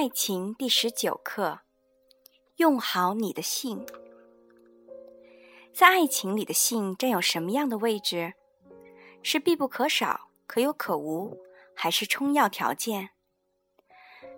[0.00, 1.60] 爱情第十九课：
[2.56, 3.84] 用好你的性。
[5.74, 8.32] 在爱情里的性占有什么样的位置？
[9.22, 11.36] 是必不可少、可有可无，
[11.74, 13.10] 还是充要条件？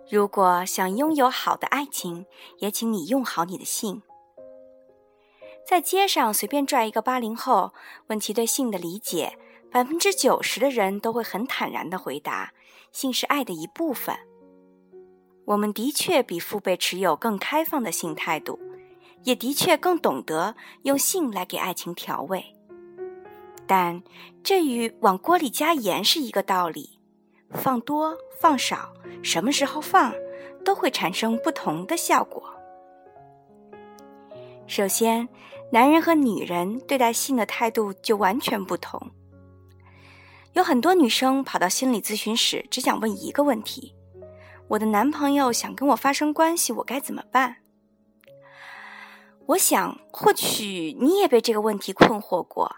[0.09, 2.25] 如果想拥有好的爱情，
[2.57, 4.03] 也请你用好你的性。
[5.65, 7.73] 在街上随便拽一个八零后，
[8.07, 9.39] 问其对性的理解。
[9.71, 12.53] 百分之九十的人都会很坦然地回答
[12.91, 14.13] ：“性是爱的一部分。”
[15.45, 18.59] 我们的确比父辈持有更开放的性态度，
[19.23, 22.43] 也的确更懂得用性来给爱情调味。
[23.65, 24.01] 但
[24.43, 26.99] 这与往锅里加盐是一个道理，
[27.51, 30.13] 放多放少，什么时候放，
[30.63, 32.43] 都会产生不同的效果。
[34.67, 35.27] 首先，
[35.71, 39.11] 男人和女人对待性的态度就完全不同。
[40.53, 43.95] 有很多女生跑到心理咨询室，只想问一个问题：
[44.73, 47.57] 我的男朋友想跟我发生关系，我该怎么办？
[49.45, 52.77] 我想，或许你也被这个问题困惑过。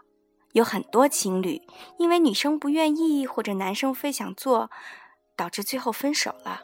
[0.52, 1.62] 有很多情侣
[1.98, 4.70] 因为女生不愿意，或者男生非想做，
[5.38, 6.64] 导致最后分手了。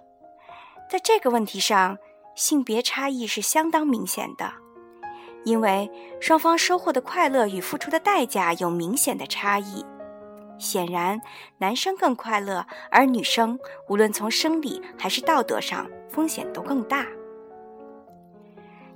[0.89, 1.97] 在这个问题上，
[2.35, 4.51] 性别差异是相当明显的，
[5.45, 9.85] 因为双方收获的快乐与付出的代价有明显的差异。
[10.61, 11.19] 显然，
[11.57, 13.59] 男生更快乐，而女生
[13.89, 17.07] 无论从生理还是道德上风险都更大。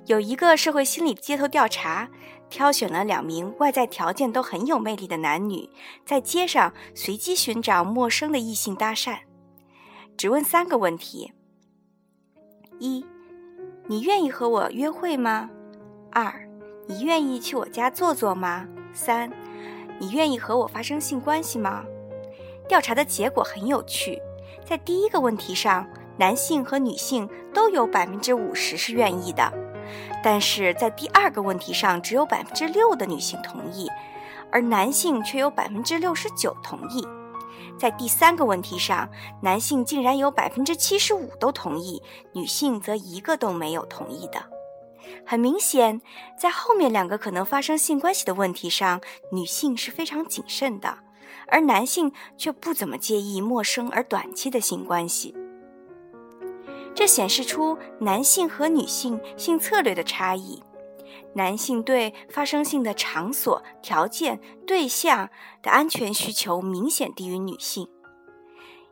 [0.05, 2.07] 有一个社会心理街头调查，
[2.47, 5.67] 挑选了两名外在条件都很有魅力的男女，
[6.05, 9.17] 在街上随机寻找陌生的异性搭讪，
[10.15, 11.33] 只问三个问题：
[12.77, 13.03] 一，
[13.87, 15.49] 你愿意和我约会吗？
[16.11, 16.47] 二，
[16.87, 18.67] 你愿意去我家坐坐吗？
[18.93, 19.31] 三。
[19.99, 21.83] 你愿意和我发生性关系吗？
[22.67, 24.21] 调查的结果很有趣，
[24.65, 25.87] 在第一个问题上，
[26.17, 29.51] 男性和女性都有百分之五十是愿意的，
[30.23, 33.89] 但是在第二个问题上，只有百分之六的女性同意，
[34.51, 37.07] 而男性却有百分之六十九同意。
[37.77, 39.07] 在第三个问题上，
[39.41, 42.01] 男性竟然有百分之七十五都同意，
[42.33, 44.54] 女性则一个都没有同意的。
[45.25, 46.01] 很明显，
[46.39, 49.01] 在后面两个可能发生性关系的问题上，
[49.31, 50.99] 女性是非常谨慎的，
[51.47, 55.35] 而男性却不怎么介意陌生而短期的性关系。
[56.93, 60.63] 这显示出男性和女性性策略的差异。
[61.33, 65.29] 男性对发生性的场所、条件、对象
[65.61, 67.89] 的安全需求明显低于女性，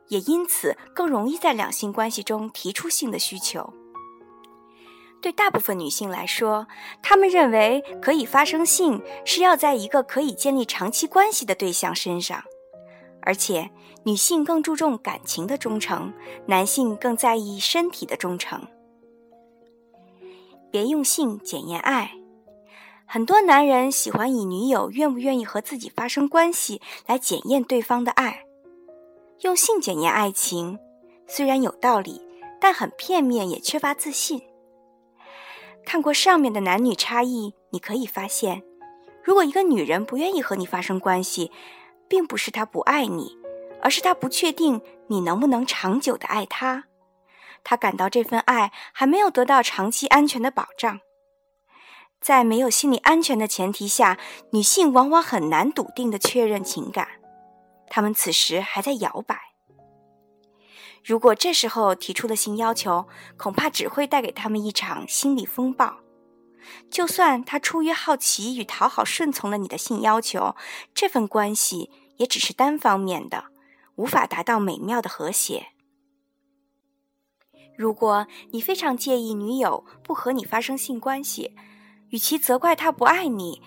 [0.10, 3.74] 也因此更容易在两性关系中提出性的需求。
[5.24, 6.68] 对大部分女性来说，
[7.02, 12.44] 她们认为可以发生性是要在一个可以建立长期关系的对象身上，
[13.22, 13.72] 而且
[14.04, 16.12] 女性更注重感情的忠诚，
[16.46, 18.68] 男性更在意身体的忠诚。
[20.70, 22.12] 别用性检验爱，
[23.06, 28.44] 很多男人喜欢以女友愿不愿意和自己发生关系来检验对方的爱。
[29.40, 30.78] 用性检验爱情
[31.28, 32.22] 虽然有道理，
[32.60, 34.42] 但很片面，也缺乏自信。
[35.86, 38.64] 看过上面的男女差异，你可以发现，
[39.24, 41.52] 如果一个女人不愿意和你发生关系，
[42.08, 43.38] 并不是她不爱你，
[43.82, 46.86] 而是她不确定你能不能长久的爱她。
[47.64, 51.00] 她感到这份爱还没有得到长期安全的保障。
[52.20, 54.18] 在没有心理安全的前提下，
[54.52, 57.08] 女性往往很难笃定的确认情感，
[57.90, 59.53] 她们此时还在摇摆。
[61.04, 65.98] 如果这时候提出的性要求，恐怕只会带给他们一场心理风暴。
[66.90, 70.56] 就算他出于好奇与讨好顺从了你的性要求，
[70.96, 73.46] 这份关系也只是单方面的，
[73.96, 75.68] 无法达到美妙的和谐。
[77.78, 81.54] 如果你非常介意女友不和你发生性关系，
[82.12, 83.62] 与其责怪她不爱你，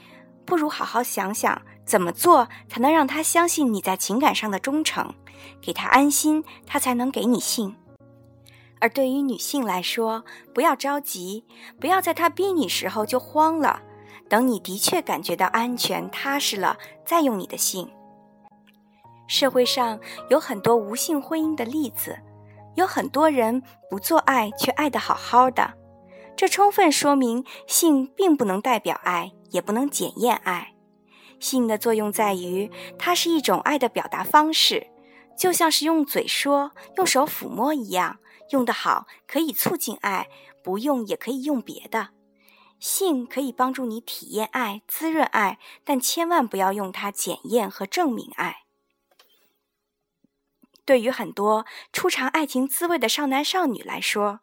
[0.47, 5.15] 不如好好想想怎么做才能让他相信你在情感上的忠诚。
[5.62, 7.77] 给他安心，他才能给你性。
[8.81, 11.44] 而对于女性来说，不要着急，
[11.81, 13.81] 不要在他逼你时候就慌了，
[14.29, 17.89] 等你的确感觉到安全踏实了，再用你的性。
[19.29, 19.99] 社会上
[20.29, 22.19] 有很多无性婚姻的例子，
[22.75, 25.75] 有很多人不做爱却爱得好好的，
[26.37, 30.75] 这充分说明性并不能代表爱，也不能检验爱。
[31.38, 34.87] 性的作用在于，它是一种爱的表达方式。
[35.37, 38.19] 就像是用嘴说、用手抚摸一样，
[38.50, 40.29] 用得好可以促进爱，
[40.65, 42.09] 不用也可以用别的。
[42.79, 48.65] 性可以帮助你体验爱、滋润爱，但千万不要用它检验和证明爱。
[50.85, 54.41] 对于很多初尝爱情滋味的少男少女来说，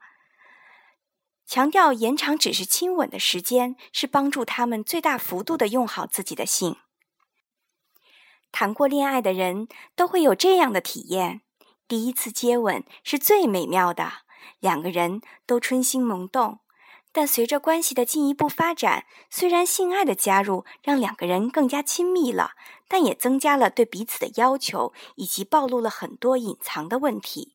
[1.53, 6.77] 强调延长只是亲吻的时间，是帮助他们最大幅度的用好自己的性。
[8.51, 11.41] 谈过恋爱的人都会有这样的体验：
[11.88, 14.13] 第一次接吻是最美妙的，
[14.59, 16.57] 两个人都春心萌动。
[17.11, 22.53] 但随着关系的进一步发展，虽然性爱的加入让两个人更加亲密了，
[22.88, 27.52] 但也增加了对彼此的要求，以及暴露了很多隐藏的问题。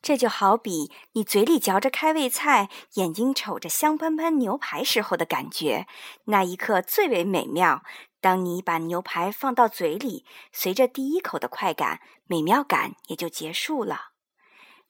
[0.00, 5.86] 这就好比你嘴里嚼着开胃菜，眼睛瞅着香喷喷牛排时候的感觉，
[6.24, 7.82] 那一刻最为美妙。
[8.20, 14.12] 当你把牛排放到嘴里，随着第一口的快感，美妙感也就结束了。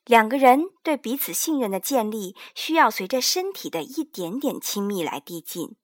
[0.05, 5.77] 两个人对彼此信任的建立，需要随着身体的一点点亲密来递进。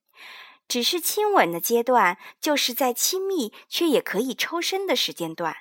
[0.66, 5.54] 只是亲吻的阶段，就是在亲密却也可以抽身的时间段。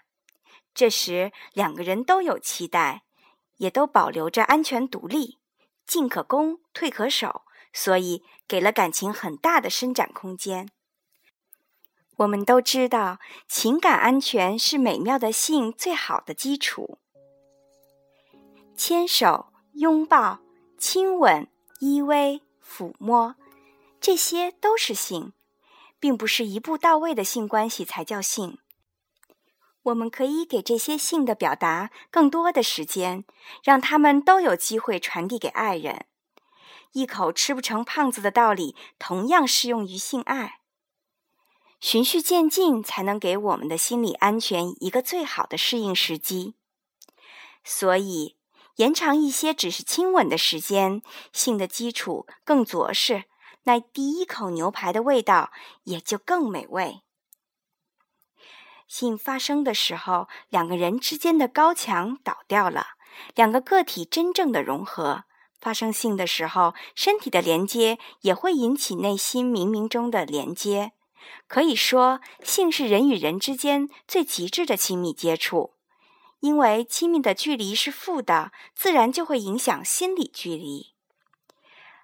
[0.74, 3.04] 这时，两个人都有期待。
[3.64, 5.40] 也都保留着安全独立，
[5.88, 10.70] 进可攻，退可守，所以给了感情很大的伸展空间。
[12.18, 17.00] 我们都知道，情感安全是美妙的性最好的基础。
[18.76, 20.42] 牵手、拥抱、
[20.78, 21.48] 亲吻、
[21.80, 23.38] 依偎、抚摸，
[24.02, 25.32] 这些都是性，
[26.02, 28.58] 并不是一步到位的性关系才叫性。
[29.84, 33.26] 我们可以给这些性的表达更多的时间，
[33.64, 36.06] 让他们都有机会传递给爱人。
[36.94, 40.60] 一口吃不成胖子的道理同样适用于性爱。
[41.80, 46.54] 循序渐进，才能给我们的心理安全一个最好的适应时机。
[47.66, 48.38] 所以，
[48.78, 51.02] 延长一些只是亲吻的时间，
[51.34, 53.26] 性的基础更着实，
[53.64, 55.52] 那第一口牛排的味道
[55.84, 57.02] 也就更美味。
[58.88, 62.88] 性发生的时候，两个人之间的高墙倒掉了，
[63.36, 65.24] 两个个体真正的融合。
[65.60, 70.92] 发生性的时候，身体的连接也会引起内心冥冥中的连接。
[71.48, 75.74] 可以说，性是人与人之间最极致的亲密接触。
[76.42, 80.94] 因为亲密的距离是负的，自然就会影响心理距离。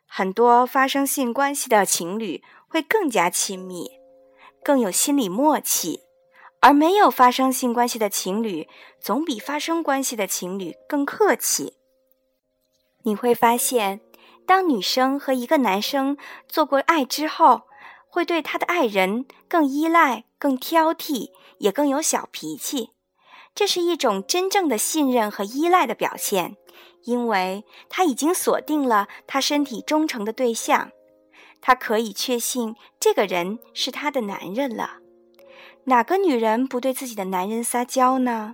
[0.07, 3.91] 很多发生性关系的情侣会更加亲密，
[4.63, 6.03] 更有心理默契。
[6.61, 8.67] 而没有发生性关系的情侣，
[8.99, 11.73] 总比发生关系的情侣更客气。
[13.03, 14.01] 你会发现，
[14.45, 16.17] 当女生和一个男生
[16.47, 17.61] 做过爱之后，
[18.09, 22.91] 会对他的爱人更依赖、更挑剔，也更有小脾气。
[23.55, 26.57] 这是一种真正的信任和依赖的表现，
[27.03, 30.91] 因为他已经锁定了他身体忠诚的对象，
[31.61, 34.97] 他可以确信这个人是他的男人了。
[35.89, 38.53] 哪个女人不对自己的男人撒娇呢？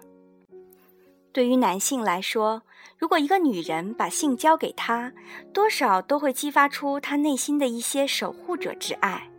[1.33, 2.61] 对于男性来说，
[2.97, 5.11] 如果一个女人把性交给他，
[5.53, 9.29] 多少都会激发出他内心的一些守护者之爱。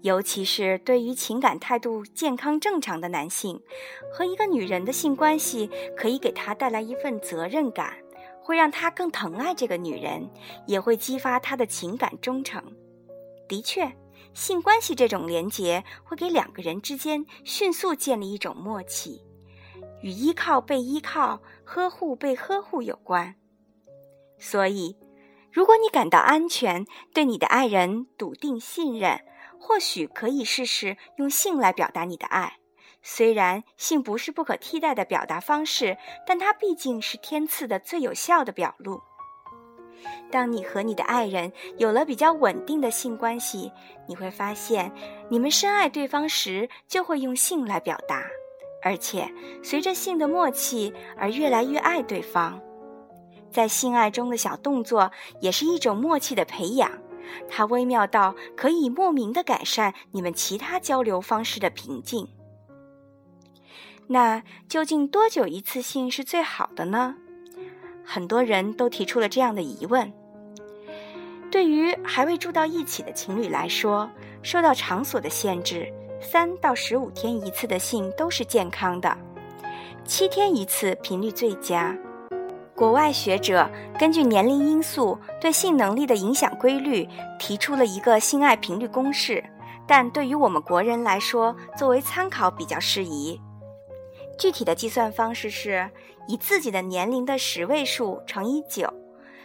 [0.00, 3.60] 尤其是对于情感态度健康正常的男性，
[4.10, 7.92] 和一个女人的性关系可以给他带来一份责任感，
[8.40, 10.26] 会让他更疼爱这个女人，
[10.66, 12.62] 也会激发他的情感忠诚。
[13.46, 13.92] 的确。
[14.34, 19.22] 性关系这种连结会给两个人之间迅速建立一种默契，
[20.02, 23.34] 与依靠被依靠、呵护被呵护有关。
[24.38, 24.96] 所以，
[25.50, 29.20] 如果你感到安全，对你的爱人笃定信任，
[29.58, 32.58] 或许可以试试用性来表达你的爱。
[33.02, 35.96] 虽然性不是不可替代的表达方式，
[36.26, 39.00] 但它毕竟是天赐的最有效的表露。
[40.30, 43.72] 当你和你的爱人有了比较稳定的性关系，
[44.06, 44.92] 你会发现，
[45.28, 48.22] 你们深爱对方时就会用性来表达，
[48.82, 49.30] 而且
[49.62, 52.60] 随着性的默契而越来越爱对方。
[53.50, 55.10] 在性爱中的小动作
[55.40, 56.90] 也是一种默契的培养，
[57.48, 62.28] 它微妙到可以莫名的改善你们其他交流方式的平静。
[64.08, 67.16] 那究竟多久一次性是最好的呢？
[68.08, 70.10] 很多人都提出了这样的疑问：
[71.50, 74.08] 对于还未住到一起的情侣来说，
[74.42, 79.18] 受到场所的限制，三到十五天一次的性都是健康的，
[80.04, 81.94] 七天一次频率最佳。
[82.76, 87.08] 国外学者根据年龄因素对性能力的影响规律，
[87.40, 89.42] 提出了一个性爱频率公式，
[89.86, 93.40] 但对于我们国人来说，作为参考比较适宜。
[94.38, 95.90] 具体的计算方式是
[96.28, 98.92] 以自己的年龄的十位数乘以九，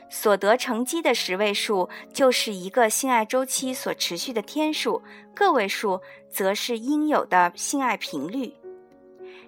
[0.10, 5.02] 所得乘积的十位数就是一个性爱周期所持续的天数，
[5.34, 8.54] 个位数则是应有的性爱频率。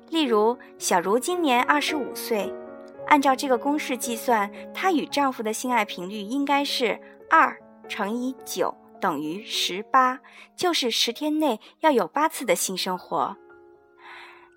[0.10, 2.54] 例如，小茹今年二十五岁，
[3.08, 7.58] 按照这个公式计算，她与丈夫的性爱频率应该是二
[7.90, 10.20] 乘以九等于十八，
[10.56, 13.36] 就是十天内要有八次的性生活。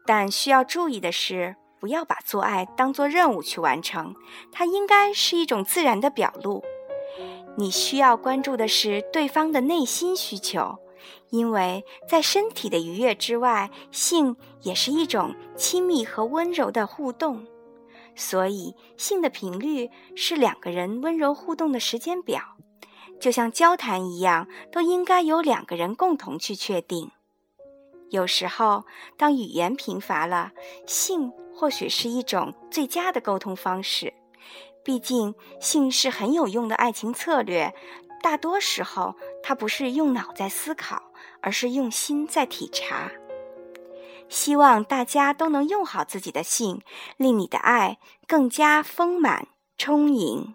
[0.06, 4.14] 但需要注意的是，不要把做爱当作任务去完成，
[4.52, 6.62] 它应该是一种自然的表露。
[7.58, 10.76] 你需要关注的是对方的内心需求，
[11.30, 17.46] 因为在身体的愉悦之外，性也是一种亲密和温柔的互动。
[18.14, 22.40] 所以，性的频率是两个人温柔互动的时间表，
[23.20, 27.10] 就像交谈一样，都应该由两个人共同去确定。
[28.10, 28.84] 有时候，
[29.16, 30.52] 当语言贫乏了，
[30.86, 34.12] 性或许是一种最佳的沟通方式。
[34.84, 37.75] 毕竟，性是很有用的爱情策略。
[38.22, 41.02] 大多时候，它不是用脑在思考，
[41.40, 43.10] 而是用心在体察。
[44.28, 46.82] 希望大家都能用好自己的性，
[47.16, 50.54] 令你的爱更加丰满充盈。